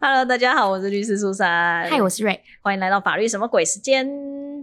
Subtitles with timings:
[0.00, 1.90] Hello，大家好，我是律师苏珊。
[1.90, 4.06] 嗨，我是瑞，欢迎来到法律什么鬼时间。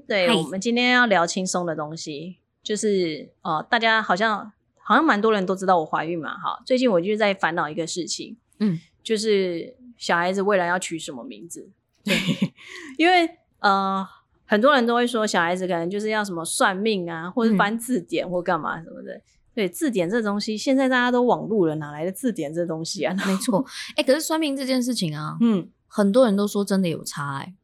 [0.08, 6.64] 对，我们今天要聊轻松的东西，就是呃，大家好像好像蛮多人都知道我怀孕嘛，哈。
[6.66, 11.70] 最近我就是在烦恼一个事情，嗯，就是小孩子未来要取什么名字。
[12.06, 12.16] 对，
[12.98, 13.30] 因为
[13.60, 14.08] 呃，
[14.46, 19.22] 很多人都会说小孩子可能就是要什么算命啊，或者嗯翻字典或干嘛什么的。
[19.56, 23.16] 对，字典这东西，现在大家都网路了，哪来的字典这东西啊？
[23.26, 23.66] 没错。
[23.96, 27.56] 哎、可是算命这件事情啊，嗯，很多人都说真的有差、哎，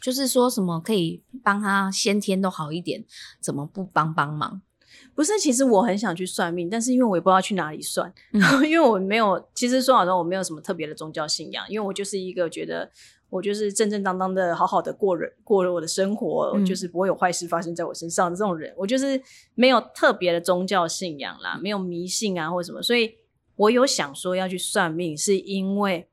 [0.00, 3.02] 就是说什么可以帮他先天都好一点，
[3.40, 4.60] 怎么不帮帮忙？
[5.14, 12.90] 不是，其实我很想去算命，但是因为我也不知道去哪里算，嗯 因为我没有，其实说老实话，我没有什么特别的宗教信仰，因为我就是一个觉得
[13.30, 19.20] 我就是正正当当的好好的过人过了我的生活，嗯就是不会有坏事发生在我身上这种人，我就是
[19.54, 23.14] 没有特别的宗教信仰啦，没有迷信啊或什么，所以
[23.56, 26.08] 我有想说要去算命，是因为。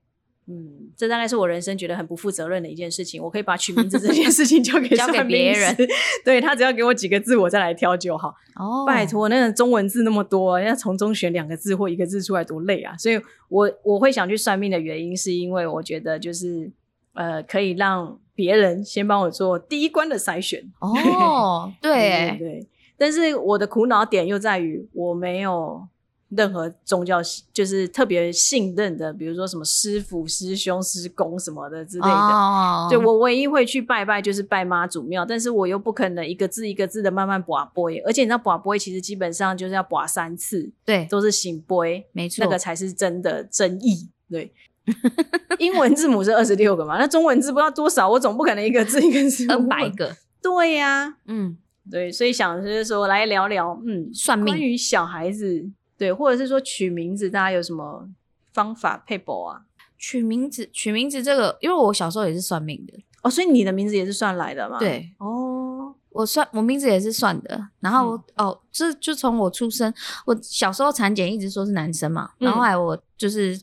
[0.47, 3.19] 嗯，这大概是我人生觉得很不负责任的一件事情。
[3.19, 5.75] 我可以把取名字这件事情 交给交给别人，
[6.23, 8.27] 对他只要给我几个字，我再来挑就好。
[8.55, 12.95] 哦拜，托，那个中文字那么多，要从中选两个字或一个字出来多累啊！
[12.95, 16.71] 所以我我会想去算命的原因，是因为我觉得就是
[17.15, 20.63] 呃，可以让别人先帮我做第一关的筛选。
[20.79, 22.67] 哦， 对、对哎对。
[22.97, 25.85] 但是我的苦恼点又在于我没有
[26.29, 27.19] 任何宗教，
[27.51, 32.13] 就是特别信任的，比如说什么师傅、师兄、师公什么的之类的。
[32.13, 44.09] 哦，对我唯一会去拜拜就是拜妈祖庙，但是我又不可能一个字一个字的慢慢拔杯，而且你知道拔杯其实基本上就是要拔三次，对，都是醒杯，没错，那个才是真的真意。
[44.29, 44.51] 对，
[45.59, 49.89] 英文字母是二十六个嘛，那中文字不知道多少，我总不可能一个字一个字 二百。
[49.89, 51.57] 个，对呀、嗯，
[51.89, 54.53] 对，所以想就是说来聊聊，嗯，算命。
[54.53, 58.07] 关于小孩子，对，或者是说取名字，大家有什么
[58.53, 59.61] 方法配博啊？
[59.97, 65.09] 取名字，取名字这个，因为我小时候也是算命的，哦，所以你的名字也是算来的嘛？，对。
[65.17, 68.47] 哦，我算我名字也是算的，然后、嗯。
[68.47, 69.91] 哦，这就从我出生，
[70.25, 72.45] 我小时候产检一直说是男生嘛，嗯。
[72.45, 73.59] 然后后来我就是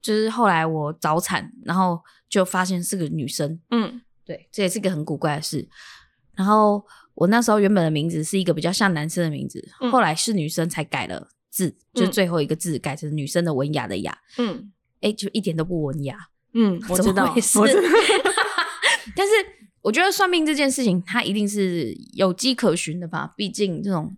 [0.00, 5.68] 就是后来我早产，然后就发现是个女生，嗯对，这也是个很古怪的事。
[6.34, 6.84] 然后
[7.14, 16.16] 我那时候原本的名字是一个比较像男生的名字，嗯后来是女生才改了字，就嗯最后一个字改成女生的文雅的雅，嗯哎，就一点都不文雅。
[16.52, 17.82] 嗯，我知道，我知道。
[19.16, 19.32] 但是
[19.82, 23.32] 我觉得算命这件事情，它一定是有迹可循的吧？
[23.36, 24.16] 毕竟这种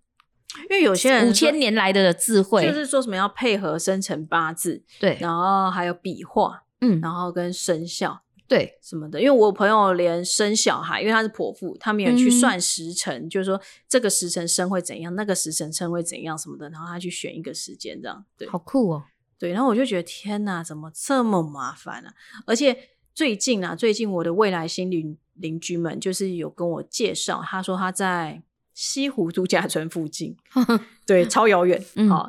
[0.61, 9.19] 因为有些人五千年来的智慧，就是说什么要配合生辰八字，对，然后还有笔画，嗯，然后跟生肖对，什么的。
[9.19, 13.59] 因为我朋友连生小孩，因为他是剖腹，他们也去嗯算时辰，就是说
[13.89, 18.25] 这个时辰生会怎样，那个时辰生会怎样什么的，然后他去选一个时间这样。
[18.37, 19.05] 对好酷哦。
[19.39, 22.13] 对，然后我就觉得天哪，怎么这么麻烦啊？
[22.47, 22.77] 而且
[23.15, 28.43] 最近啊，最近我的未来新邻邻居们就是有跟我介绍，他说他在
[28.75, 30.37] 西湖度假村附近，
[31.07, 31.83] 对，超遥远。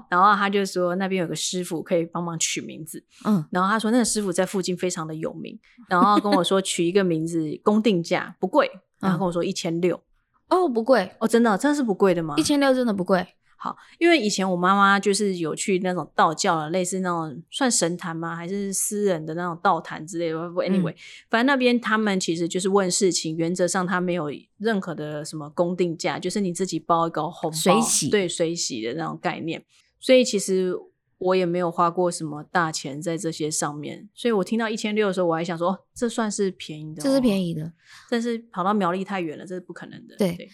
[0.10, 10.02] 然后他就说那边有个师傅可以帮忙取名字，嗯，然后他说那个师傅在附近非常的有名，然后跟我说取一个名字公定价不贵，然后跟我说一千六。
[10.50, 12.36] 哦，不贵，哦，真的，真的是不贵的吗？
[12.38, 13.26] 一千六真的不贵。
[13.64, 18.36] 好，因为以前我妈妈就是有去那种道教的，类似那种算神坛吗？
[18.36, 20.96] 还是私人的那种道坛之类的不？Anyway，、嗯
[21.30, 29.64] 反正那边他们其实就是问事情，原则上他没有任何的什么公定价，就是你自己包一个红包，随喜对水洗的那种概念。
[29.98, 30.76] 所以其实
[31.20, 37.72] 我也没有花过什么大钱在这些上面，所以我听到一千六的时候，我还想说，哦，这算是便宜的、这是，便宜的。
[38.10, 40.18] 但是跑到苗栗太远了，这是不可能的。
[40.18, 40.50] 对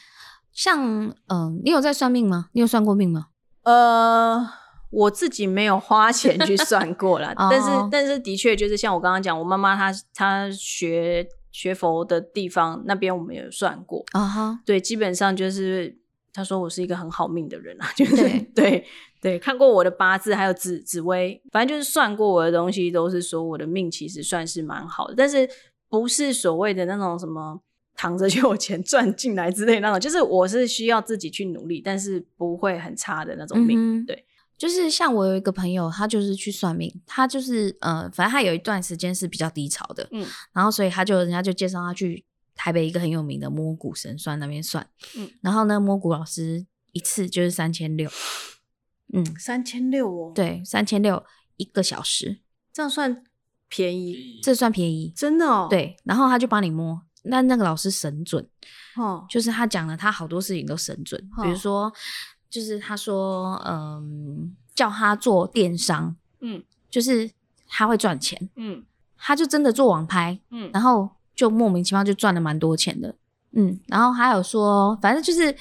[0.59, 2.49] 像嗯、你有在算命吗？
[2.51, 3.27] 你有算过命吗？
[3.63, 4.45] 呃，
[4.89, 15.97] 我自己没有花钱去算过啦， 但是哦但是的确就是像我刚刚讲，我妈妈她她学学佛的地方那边我们有算过，啊哈，对，基本上就是
[16.33, 18.85] 她说我是一个很好命的人啊， 就是对对
[19.21, 25.49] 对，看过我的八字还有紫紫薇，反正就是算过我的东西，都是说我的命其实算是蛮好的，但是
[25.87, 27.61] 不是所谓的那种什么。
[27.99, 33.77] 躺着 就有钱赚进来之类那种，就是我是需要自己去努力，但是不会很差的那种命。
[33.77, 34.25] 嗯对，
[34.57, 42.23] 就是像我有一个朋友，他就是去算命，他就是呃，反正他有一段时间是比较低潮的，嗯然后所以他就人家就介绍他去
[42.55, 44.87] 台北一个很有名的摸骨神算那边算，
[45.17, 48.09] 嗯然后呢，摸骨老师一次就是三千六，
[49.11, 51.21] 嗯，三千六哦，，对，三千六
[51.57, 52.39] 一个小时，
[52.71, 53.25] 这样算
[53.67, 58.45] 便宜，这算便宜，真的哦。，对，然后他就帮你摸，那那个老师神准，
[58.95, 61.91] 哦，就是他讲了他好多事情都神准，哦比如说，
[62.49, 66.63] 就是他说，嗯，叫他做电商，嗯。
[66.89, 67.29] 就是
[67.67, 68.83] 他会赚钱，嗯。
[69.15, 70.71] 他就真的做网拍，嗯。
[70.73, 73.13] 然后就莫名其妙就赚了蛮多钱的，
[73.51, 75.55] 嗯，然后还有说，反正就是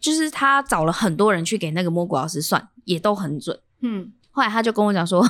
[0.00, 3.60] 就是他找了很多人去给那个摸骨老师算，也都很准。
[3.82, 4.10] 嗯。
[4.30, 5.22] 后来他就跟我讲说，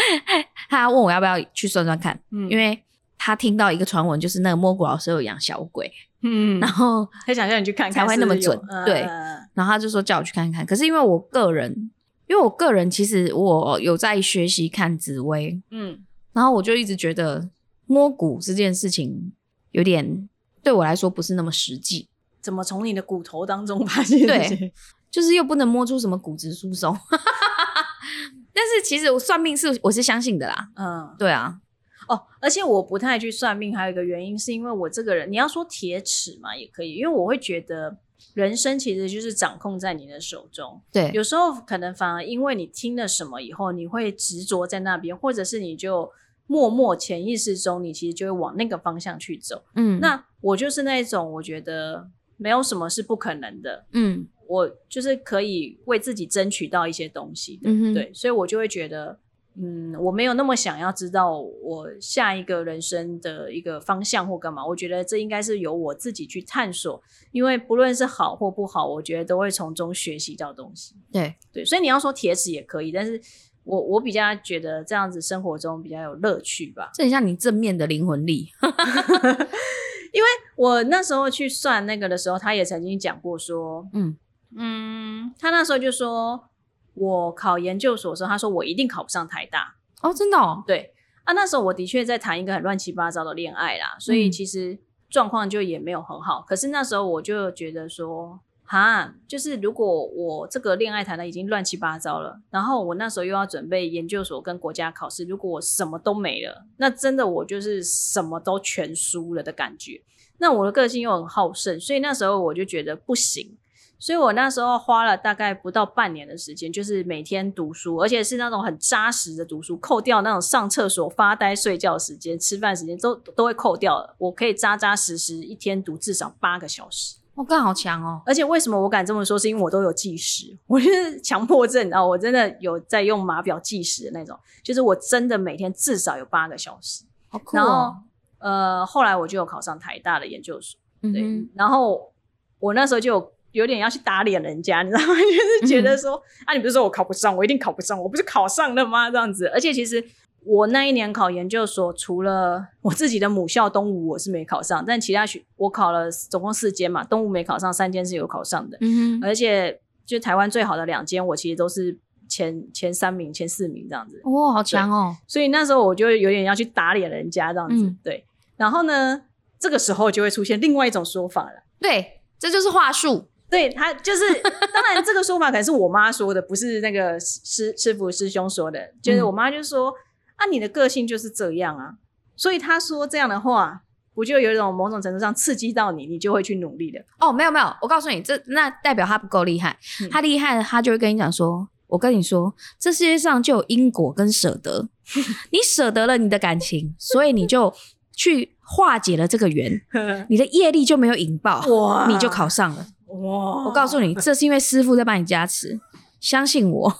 [0.70, 2.48] 他问我要不要去算算看，嗯。
[2.48, 2.82] 因为
[3.18, 5.92] 他听到一个传闻，就是那个摸骨老师有养小鬼，
[6.22, 6.60] 嗯。
[6.60, 9.02] 然后他想叫你去看看才会那么准嗯对。
[9.02, 10.66] 嗯然后他就说叫我去看看。
[10.66, 11.90] 可是因为我个人，
[12.26, 15.98] 因为我个人其实我有在学习看紫薇，嗯。
[16.32, 17.48] 然后我就一直觉得
[17.86, 19.32] 摸骨这件事情
[19.70, 20.28] 有点
[20.62, 22.08] 对我来说不是那么实际，
[22.42, 24.72] 怎么从你的骨头当中发现对？
[25.10, 26.94] 就是又不能摸出什么骨质疏松。
[28.52, 31.58] 但是其实我算命是我是相信的啦，嗯，对啊，
[32.08, 37.96] 哦，而且我不太去算命，还有一个原因是因为我这个人，你要说铁齿嘛也可以，因为我会觉得
[38.34, 40.80] 人生其实就是掌控在你的手中。
[40.92, 46.10] 对，有时候可能反而因为你听了什么以后，你会执着在那边，或者是你就
[46.46, 49.64] 默默潜意识中，你其实就会往那个方向去走。
[49.74, 57.62] 嗯，那我就是那种我觉得没有什么是不可能的，嗯我就是可以为自己争取到一些东西的。
[57.64, 59.18] 嗯，对，所以我就会觉得，
[59.58, 64.64] 嗯，我没有那么想要知道我下一个人生的一个方向或干嘛。
[64.66, 70.94] 我觉得这应该是由我自己去探索，因为不论是好或不好，我觉得都会从中学习到东西。
[71.10, 73.20] 对，对，所以你要说铁齿也可以，但是
[73.64, 76.90] 我我比较觉得这样子生活中比较有乐趣吧。
[76.92, 78.48] 这很像你正面的灵魂力，
[80.12, 84.16] 因为我那时候去算那个的时候，他也曾经讲过说，嗯
[84.56, 86.48] 嗯，他那时候就说
[86.96, 89.76] 我考研究所的时候，他说我一定考不上台大。
[90.02, 90.92] 哦，真的哦，对
[91.24, 94.78] 啊，那时候我的确在谈一个很乱七八糟的恋爱啦，所以嗯其实
[95.08, 96.44] 状况就也没有很好。
[96.46, 110.02] 可是那时候我就觉得说，哈，就是如果我这个恋爱谈的已经乱七八糟了，然后我那时候又要准备研究所跟国家考试，如果我什么都没了，那真的我就是什么都全输了的感觉。
[110.38, 113.56] 那我的个性又很好胜，所以那时候我就觉得不行。
[113.98, 124.14] 所以我那时候花了大概不到半年的时间，就是每天读书，而且是那种很扎实的读书，扣掉那种上厕所、发呆、睡觉时间、吃饭时间都都会扣掉了。
[124.18, 127.16] 我可以扎扎实实一天读至少八个小时。
[127.34, 129.38] 我干好强哦，而且为什么我敢这么说？
[129.38, 137.04] 是因为我都有计时，我就是强迫症啊，我真的有在用码表计时的那种，就是我真的每天至少有八个小时。
[137.28, 137.96] 好酷然后哦，
[138.38, 140.80] 呃，后来我就有考上台大的研究所。
[141.02, 142.10] 对，嗯，然后
[142.58, 145.14] 我那时候就有有点要去打脸人家，你知道吗？
[145.62, 149.10] 就是觉嗯得说、啊，你不是说我考不上，我一定考不上，我不是考上了吗？
[149.10, 150.04] 这样子，而且其实
[150.44, 161.96] 我那一年考研究所，除了我自己的母校东吴我是没考上，但其他学我考了总共四间嘛，东吴没考上，三间是有考上的，嗯哼，而且就台湾最好的两间，我其实都是
[162.28, 164.20] 前前三名、前四名这样子。
[164.24, 168.24] 哇，好强哦，所以那时候我就有点要去打脸人家这样子，嗯对。
[168.56, 169.22] 然后呢，
[169.58, 171.62] 这个时候就会出现另外一种说法了。
[171.78, 178.78] 对，这就是话术，对他就是，当然这个说法可能是我妈说的，不是那个师师傅师兄说的。
[179.02, 179.92] 就是我妈就说、
[180.36, 181.94] 啊，你的个性就是这样啊，
[182.34, 183.82] 所以他说这样的话，
[184.14, 187.00] 不就有一种某种程度上刺激到你，你就会去努力的。
[187.20, 191.68] 哦，没有没有，我告诉你，这那代表他不够厉害，嗯他厉害，他就会跟你讲说。
[191.88, 194.88] 我跟你说，这世界上就有因果跟舍得，
[195.52, 197.72] 你舍得了你的感情，所以你就
[198.12, 199.80] 去化解了这个缘，
[200.28, 202.88] 你的业力就没有引爆，哇你就考上了。
[203.06, 203.64] 哇！
[203.64, 205.80] 我告诉你，这是因为师傅在帮你加持，
[206.20, 206.92] 相信我，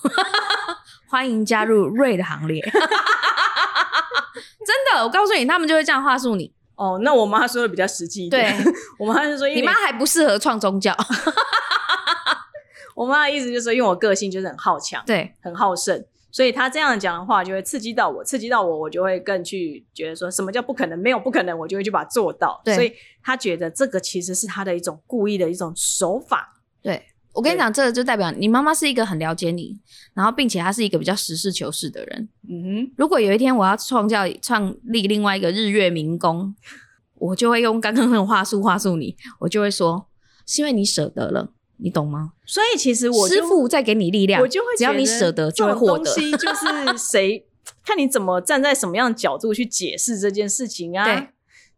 [1.09, 2.63] 欢迎加入瑞的行列。
[4.67, 6.53] 真的，我告诉你，他们就会这样话术你。
[6.75, 8.63] 哦，那我妈说的比较实际一点。
[8.63, 10.95] 对，我妈就说，你妈还不适合创宗教。
[12.95, 16.05] 我妈的意思就是说，因为我个性就是很好强，对，很好胜，
[16.37, 22.61] 所以他这样讲的话就会刺激到我，刺激到我，我就会更去觉得说什么叫不可能，没有不可能，我就会去把它做到。
[22.63, 26.61] 对所以他觉得这个其实是他的一种故意的一种手法。
[26.83, 27.03] 对
[27.33, 29.81] 我跟你讲，这个就代表你妈妈是一个很了解你，
[30.13, 32.29] 然后并且她是一个比较实事求是的人。
[32.47, 36.55] 嗯哼如果有一天我要创造创立另外一个日月明宫，
[37.15, 40.07] 我就会用刚刚那种话术话术你，我就会说
[40.47, 42.33] 是因为你舍得了，你懂吗？
[42.45, 46.05] 所以其实我师傅在给你力量，我就会只要你舍得就会获得。
[46.05, 47.47] 东西就是谁
[47.85, 51.05] 看你怎么站在什么样的角度去解释这件事情啊。
[51.05, 51.29] 对。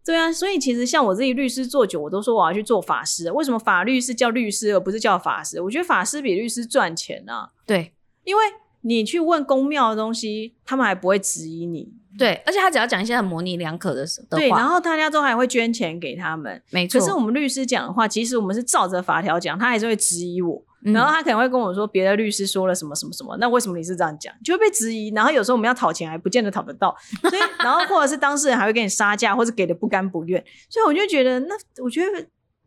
[0.07, 3.31] 对啊，所以其实像我自己律师做久，我都说我要去做法师。
[3.31, 5.61] 为什么法律是叫律师而不是叫法师？
[5.61, 7.93] 我觉得法师比律师赚钱啊，对
[8.25, 8.43] 因为
[8.81, 11.93] 你去问公庙的东西，他们还不会质疑你。
[12.19, 16.61] 对，而且他只要讲一些很模棱两可的的对，然话，后大家都还会捐钱给他们。
[16.71, 16.99] 没错。
[16.99, 20.63] 可是我们律师讲的话，其实我们是照着法条讲，他还是会质疑我。
[20.85, 24.33] 嗯然后他可能会跟我说别的律师说了什么什么什么，那为什么你是这样讲？
[24.45, 25.11] 就会被质疑。
[25.13, 30.43] 然后有时候我们要讨钱还不见得讨得到，所以 然后或者是当事人还会给你杀价，或者给的不甘不愿。
[30.69, 32.27] 所以我就觉得，那我觉得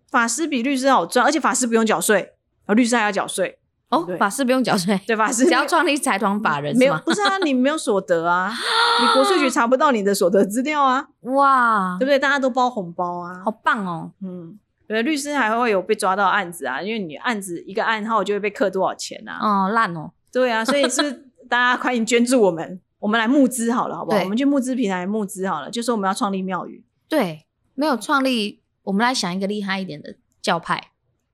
[0.09, 2.33] 法师比律师好赚，而且法师不用缴税，
[2.65, 3.57] 而律师还要缴税。
[4.05, 6.95] 对，哦法师不用缴税，对，法师只要创立财团法人没有？
[7.05, 8.51] 不是啊，你没有所得啊，
[9.01, 12.17] 你国税局查不到你的所得资料啊，哇对，不对？
[12.19, 14.11] 大家都包红包啊，好棒哦！
[14.21, 14.57] 嗯。
[14.87, 19.39] 对，律师还会有被抓到案子啊，因为你案子一个案号就会被扣多少钱啊？
[19.41, 24.19] 哦，烂哦，对啊，所以是大家欢迎捐助我们， 我们来募资好了，好不好？
[24.19, 30.89] 我们去募资平台募资好了，就说我们要创立庙宇，对，没有创立，我们来想一个厉害一点的教派，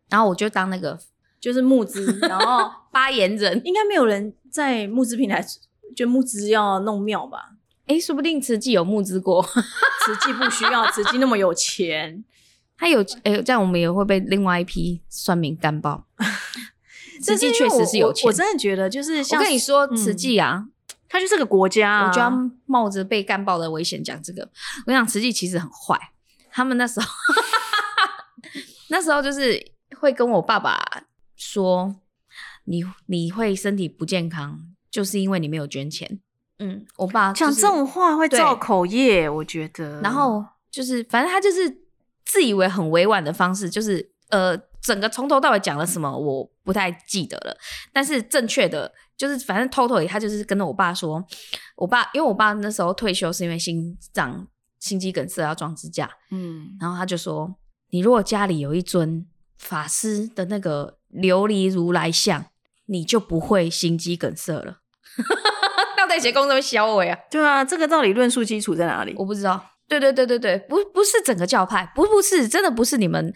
[0.10, 1.00] 然后我就当那个
[1.48, 3.62] 就是募资，然后 发言人。
[3.64, 5.42] 应该没有人在募资平台
[5.96, 7.54] 就募资要弄庙吧？
[7.86, 9.42] 诶，说不定慈济有募资过，
[10.04, 12.22] 慈济不需要，慈济那么有钱，
[12.78, 16.06] 他有诶，这样我们也会被另外一批算命干爆。
[17.24, 20.66] 慈济确实是有钱我我，真的觉得就是我像跟你说，慈嗯济啊，
[21.08, 22.30] 他就是个国家、啊，我就要
[22.66, 24.50] 冒着被干爆的危险讲这个。
[24.86, 25.98] 我想慈济其实很坏，
[26.52, 27.08] 他们那时候
[28.90, 30.78] 那时候就是会跟我爸爸
[31.38, 31.96] 说，
[32.66, 34.60] 你你会身体不健康，
[34.92, 36.20] 就是因为你没有捐钱。
[36.60, 40.02] 嗯，我爸、就是、讲这种话会造口业，我觉得。
[40.02, 41.84] 然后就是反正他就是
[42.26, 47.56] 自以为很委婉的方式，就是呃，整个从头到尾讲了什么我不太记得了，
[47.94, 51.24] 但是正确的就是反正 totally 他就是跟着我爸说，
[51.76, 54.48] 我爸因为我爸那时候退休是因为心脏
[54.80, 57.56] 心肌梗塞要装支架，嗯，然后他就说，
[57.92, 59.26] 你如果家里有一尊
[59.60, 62.46] 法师的那个琉璃如来像，
[62.88, 64.80] 你就不会心肌梗塞了。
[65.98, 67.18] 到底谁公这么小我呀？
[67.30, 69.14] 对啊，这个道理论述基础在哪里？
[69.18, 69.72] 我不知道。
[69.88, 73.34] 对对对对对，不不是整个教派，不不是，真的不是你们，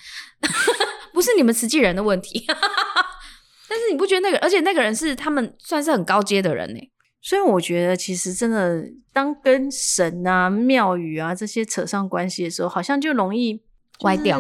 [1.14, 2.46] 不是你们慈济人的问题。
[3.70, 6.92] 但是你不觉得那个，而且那个人是他们算是很高阶的人呢？
[7.22, 13.64] 所以我觉得，其实真的，当跟神啊、庙宇啊这些扯上关系的时候，好像就容易
[14.02, 14.38] 歪掉。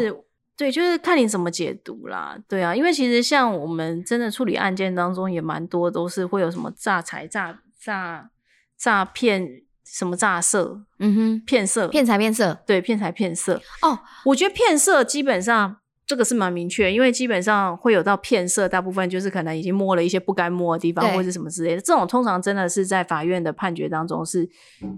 [0.61, 2.37] 对，就是看你怎么解读啦。
[2.47, 8.29] 对啊，因为其实像我们真的处理案件当中，也蛮多都是会有什么诈财、诈诈
[8.77, 12.59] 诈骗、什么诈色、嗯哼，骗色、骗财骗色。
[12.67, 13.59] 对，骗财骗色。
[13.81, 21.81] 哦，我觉得骗色基本上这个是蛮明确，因为基本上会有到骗色，大部分就是可能已经摸了一些不该摸的地方，或者什么之类的。
[21.81, 24.47] 这种通常真的是在法院的判决当中是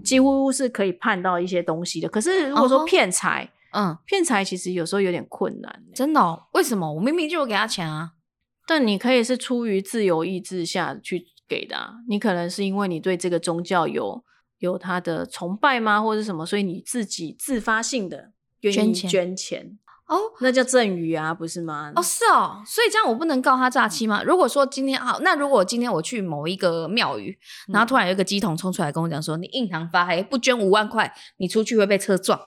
[0.04, 2.08] 几乎是可以判到一些东西的。
[2.10, 5.82] 可是如果说骗财，嗯，骗财其实有时候有点困难。
[5.94, 6.44] 真的、哦？
[6.52, 6.94] 为什么？
[6.94, 8.12] 我明明就有给他钱啊。
[8.66, 14.24] 但你可以是出于自由意志下去给的、啊，你可能是因为你对这个宗教有
[14.58, 19.78] 有他的崇拜吗，或者是什么，所以你自己自发性的愿意捐钱捐钱，
[20.08, 21.92] 哦那叫赠与啊，不是吗？
[21.94, 24.22] 哦，是哦，所以这样我不能告他诈欺吗？
[24.22, 27.36] 如果说今天好，那如果今天我去某一个庙宇，
[27.68, 32.40] 然后突然有一个鸡桶冲出来跟我讲说，你印堂发黑，不捐五万块，你出去会被车撞。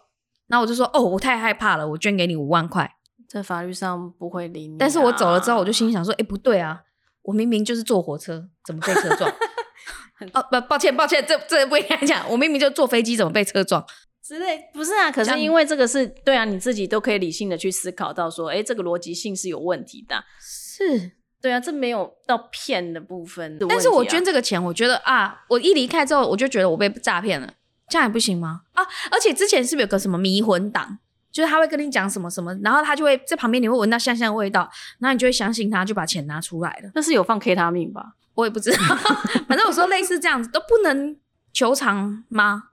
[0.48, 2.90] 然后我就说，哦，我太害怕了，我捐给你五万块。
[3.28, 6.82] 在法律上不会理你、啊，但是我走了之后，我就心想说，哎，不对啊，
[7.24, 9.30] 我明明就是坐火车，怎么被车撞？
[10.34, 13.86] 哦，不，抱歉，抱歉，这这不应该讲，我明明就坐飞机，怎么被车撞？
[14.24, 20.24] 之类不是啊，可是因为这个是对啊，你自己都可以理性的去思考到说，哎，这个逻辑性是有问题的。
[20.42, 21.12] 是，
[21.42, 27.54] 对啊，这没有到骗的部分的啊、但是我捐这个钱，我觉得啊，我一离开之后，我就觉得我被诈骗了，
[27.90, 28.62] 这样也不行吗？
[28.74, 30.98] 啊，而且之前是不是有个什么迷魂党，
[31.32, 36.92] 就是他会跟你讲什么什么，然后他就会在旁边，你会闻到香香的味道，然后你就会相信他，就把钱拿出来了。
[36.94, 38.14] 那是有放 K 他命吧？
[38.36, 38.78] 我也不知道，
[39.48, 41.18] 反正我说类似这样子都不能
[41.54, 42.66] 求偿吗？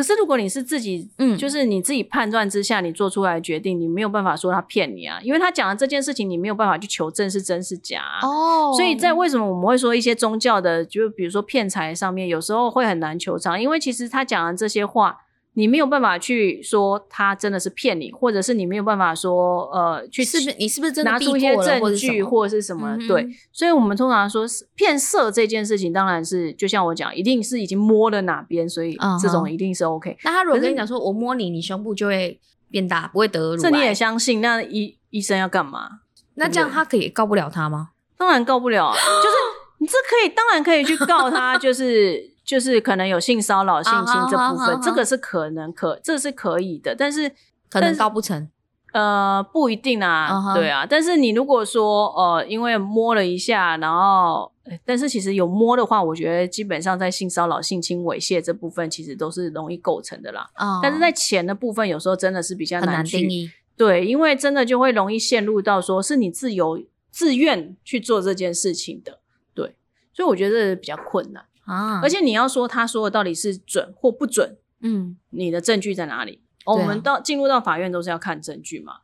[0.00, 1.36] 可是如果你是自己，嗯。
[1.36, 8.26] 就是你自己判断之下，你做出来的决定，你没有办法说他骗你啊，因为他讲的这件事情，你没有办法去求证是真是假、啊。
[8.26, 8.72] 哦。
[8.74, 15.18] 所以在为什么我们会说一些宗教的，就比如说骗财上面，有时候会很难求偿，因为其实他讲的这些话，
[15.54, 22.96] 你没有办法去说他真的是骗你，或者是你没有办法说呃去是不是你是不是真的拿出一些证据或者是什么？
[22.96, 30.16] 嗯对，所以我们通常说是骗色这件事情，当然是就像我讲，一定是已经摸了哪边，所以这种一定是 OK。
[30.24, 32.40] 那他如果跟你讲说，我摸你，你胸部就会
[32.70, 34.40] 变大，不会得乳这你也，相信？
[34.40, 36.00] 那医医生要干嘛？
[36.34, 37.90] 那这样他可以告不了他吗？
[38.16, 39.36] 当然告不了啊，就是
[39.78, 47.30] 你这可以，当然可以去告他，就是就是可能有性骚扰、性侵这部分，这个是可能可这是可以的，但是
[47.68, 48.48] 可能告不成。
[48.92, 50.84] 呃不一定啊对啊。
[50.84, 60.50] 但是你如果说呃，因为摸了一下，然后呃但是其实有摸的话，我觉得基本上在性骚扰、性侵、猥亵这部分，其实都是容易构成的啦。
[60.56, 63.48] 哦但是在钱的部分，有时候真的是比较很难去定义。
[63.76, 69.20] 对，因为真的就会容易陷入到说是你自由自愿去做这件事情的。
[69.54, 69.76] 对，
[70.12, 71.44] 所以我觉得比较困难。
[71.64, 76.40] 啊，而且你要说他说的到底是准或不准，嗯，你的证据在哪里？
[76.64, 78.94] 哦，啊我们到进入到法院都是要看证据嘛。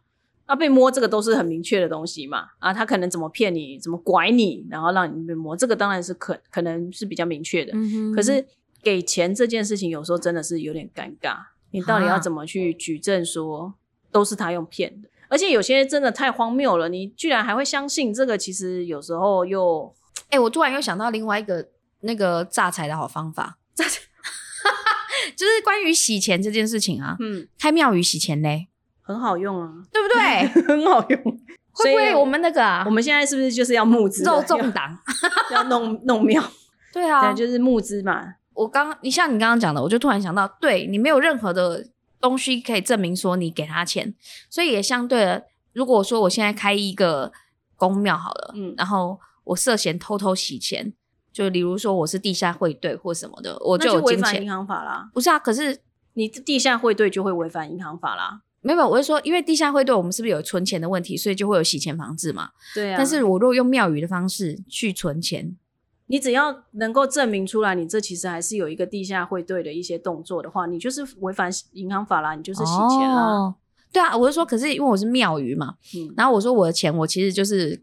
[0.47, 2.51] 啊，被摸这个都是很明确的东西嘛。
[2.61, 7.73] 啊，他可能怎么骗你，怎么拐你，然后让你被摸，这个当然是可可能是比较明确的。
[7.75, 8.47] 嗯哼可是
[8.83, 11.37] 给钱这件事情，有时候真的是有点尴尬。
[11.73, 13.75] 你到底要啊怎么去举证说
[14.13, 15.09] 都是他用骗的？
[15.29, 18.39] 而且有些真的太荒谬了，你居然还会相信这个？
[18.39, 19.93] 其实有时候又
[20.29, 21.69] 哎、我突然又想到另外一个
[22.07, 24.01] 那个榨财的好方法，榨 财
[25.37, 28.69] 就是关于洗钱这件事情啊，嗯开庙宇洗钱嘞，
[29.03, 30.65] 很好用啊，对不对？
[30.67, 31.41] 很好用。
[31.79, 34.33] 会不会我们那个啊我，们现在是不是就是要募资的？
[34.33, 34.99] 肉粽党？
[35.53, 36.43] 要要弄弄庙？
[36.91, 38.25] 对啊，对，就是募资嘛。
[38.55, 41.87] 我刚你像你刚刚讲的，我就突然想到，对你没有任何的
[42.19, 44.15] 东西可以证明说你给他钱，
[44.49, 45.45] 所以也相对的，
[45.75, 47.31] 如果说我现在开一个
[47.77, 50.95] 公庙好了，嗯然后我涉嫌偷偷洗钱，
[51.37, 54.51] 就例如说我是地下汇兑或什么的，我就有违反银。
[54.51, 55.11] 行法啦。
[55.13, 55.79] 不是啊，可是
[56.15, 58.41] 你地下汇兑就会违反银行法啦。
[58.63, 62.53] 没有，我是说，因为地下汇兑我们是不是有存钱的问题，所以就会有洗钱防治嘛？
[62.75, 65.55] 对啊，但是我如果用庙宇的方式去存钱，
[66.07, 73.23] 你只要能够证明出来，你这其实还是有一个地下汇兑的一些动作的话，你就是违反银行法啦，你就是洗钱啦。
[73.23, 73.55] 哦。
[73.93, 77.83] 对啊，我是说，可是因为我是庙宇嘛，嗯，然后我说我的钱我其实就是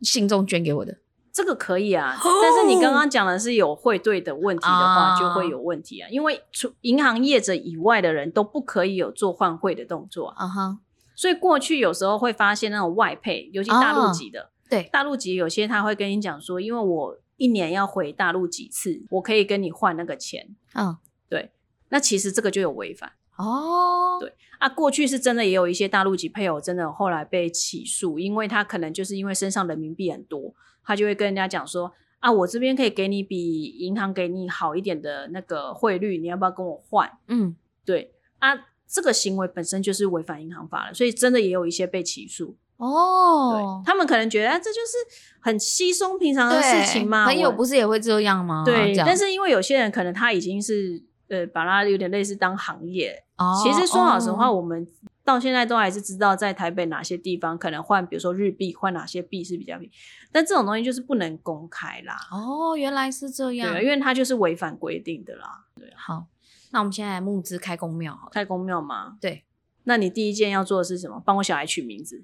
[0.00, 0.96] 信众捐给我的，
[1.34, 10.44] 这个可以啊，但是你刚刚讲的是有汇兑的问题的话，啊就会有问题啊，因为除银行业者以外的人都不可以有做换汇的动作啊。
[10.44, 10.78] 啊哈，
[11.16, 20.54] 所以过去有时候会发现那种外配，尤其大陆籍的，对，大陆籍有些他会跟你讲说，因为我一年要回大陆几次，我可以跟你换那个钱。
[20.74, 20.96] 嗯，
[21.28, 21.50] 对，
[21.88, 24.68] 那其实这个就有违反哦，对啊。
[24.68, 37.10] 过去是真的也有一些大陆籍配偶真的后来被起诉，因为他可能就是因为身上人民币很多，他就会跟人家讲说啊，我这边可以给你比银行给你好一点的那个汇率，你要不要跟我换？
[37.28, 38.54] 嗯，对啊，
[38.86, 42.56] 这个行为本身就是违反银行法了，所以真的也有一些被起诉。
[42.76, 48.64] 哦对，他们可能觉得、啊、这就是很稀松平常的事情嘛，朋友不是也会这样吗？
[48.64, 53.22] 对，但是因为有些人可能他已经是呃把它有点类似当行业。
[53.36, 54.86] 哦其实说老实话，哦我们
[55.24, 59.92] 到现在都还是知道在台北哪些地方可能换，比如说日币换哪些币是比较便宜，
[60.30, 62.14] 但这种东西就是不能公开啦。
[62.30, 65.64] 哦，原来是这对样对，，因为它就是违反规定的啦。
[65.74, 66.26] 对好，
[66.72, 69.44] 那我们现在来募资开公庙好了，开公庙嘛，对，
[69.84, 71.22] 那你第一件要做的是什么？
[71.24, 72.22] 帮我小孩取名字。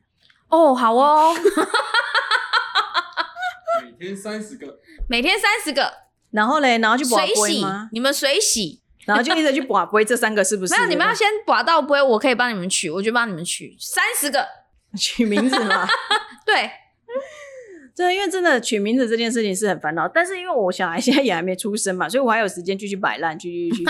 [0.49, 1.35] 哦，好哦，
[3.83, 5.91] 每天三十个，每天三十个
[6.33, 7.65] 然后嘞，然后去拔水洗，？
[7.93, 8.83] 你们水洗。
[9.11, 10.75] 然后就一直去拔龟，这三个是不是？
[10.75, 14.46] 没有，你们要先把到不会，我可以帮你们取，我就帮你们取三十个。
[14.96, 15.87] 取名字嘛。
[16.44, 16.70] 对，
[17.96, 23.85] 对，因为真的取名字这件事情是很烦恼，但是因为我小孩现在也还没出生嘛，所以我还有时间继续摆烂，继续去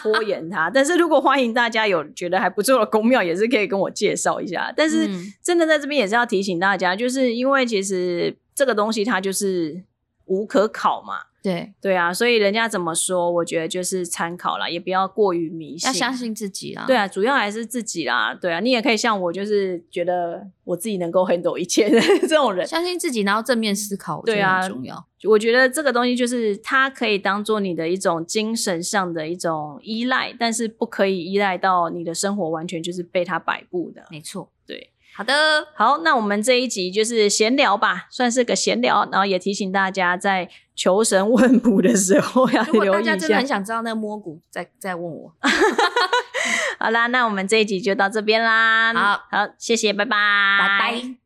[0.00, 0.68] 拖延它。
[0.68, 4.72] 但是如果欢迎大家有觉得还不错的公庙，也是可以跟我介绍一下。
[4.76, 9.84] 但是嗯真的在这边也是要提醒大家，就是因为其实这个东西它就是
[10.26, 11.31] 无可考嘛。
[11.42, 15.88] 对，对啊，所以人家怎么说，我觉得就是参考啦，也不要过于迷信。
[15.88, 16.84] 要相信自己啦。
[16.86, 18.32] 对啊，主要还是自己啦。
[18.32, 22.64] 对啊，你也可以像我，就是觉得我自己能够 handle 一切的 这种人。
[22.64, 25.04] 相信自己，然后正面思考，我觉得对啊很重要。
[25.28, 34.04] 我觉得这个东西就是它可以当做你的一种精神上的一种依赖，但是不可以依赖到你的生活完全就是被它摆布的。
[34.10, 34.50] 没错。
[34.66, 43.46] 对，好的，好，那我们这一集就是闲聊吧，算是个闲聊，然后也提醒大家在求神问卜的时候要如果留意一下大家真的很。
[43.46, 45.34] 想知道那个摸骨，再再问我。
[46.78, 48.92] 好啦，那我们这一集就到这边啦。
[48.94, 50.16] 好，好，谢谢，拜拜，
[50.58, 51.21] 拜拜。